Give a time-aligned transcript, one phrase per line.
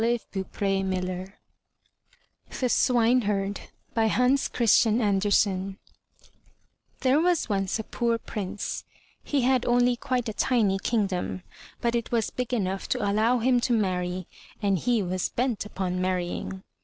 [0.01, 1.29] 269 MY BOOK
[2.49, 3.59] HOUSE THE SWINEHERD
[3.95, 5.77] Hans Christian Andersen
[7.03, 8.83] HERE was once a pcx)r Prince;
[9.23, 11.43] he had only quite a tiny kingdom,
[11.81, 14.25] but it was big enough to allow him to marry,
[14.59, 16.63] and he was bent upon marrying.